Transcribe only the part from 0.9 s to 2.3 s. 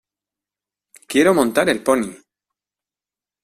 Quiero montar el pony.